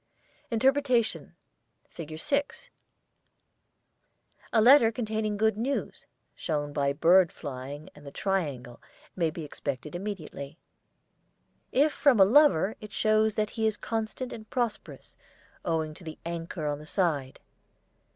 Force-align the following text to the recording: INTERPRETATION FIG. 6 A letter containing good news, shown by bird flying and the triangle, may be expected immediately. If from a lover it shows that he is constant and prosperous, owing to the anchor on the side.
INTERPRETATION 0.49 1.35
FIG. 1.87 2.17
6 2.19 2.71
A 4.51 4.59
letter 4.59 4.91
containing 4.91 5.37
good 5.37 5.55
news, 5.55 6.07
shown 6.33 6.73
by 6.73 6.91
bird 6.91 7.31
flying 7.31 7.87
and 7.93 8.03
the 8.03 8.09
triangle, 8.09 8.81
may 9.15 9.29
be 9.29 9.43
expected 9.43 9.93
immediately. 9.93 10.57
If 11.71 11.93
from 11.93 12.19
a 12.19 12.25
lover 12.25 12.75
it 12.81 12.91
shows 12.91 13.35
that 13.35 13.51
he 13.51 13.67
is 13.67 13.77
constant 13.77 14.33
and 14.33 14.49
prosperous, 14.49 15.15
owing 15.63 15.93
to 15.93 16.03
the 16.03 16.17
anchor 16.25 16.65
on 16.65 16.79
the 16.79 16.87
side. 16.87 17.39